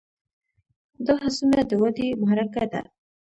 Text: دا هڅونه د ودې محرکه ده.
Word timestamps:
دا 1.05 1.15
هڅونه 1.23 1.61
د 1.69 1.71
ودې 1.81 2.07
محرکه 2.21 2.63
ده. 2.71 2.81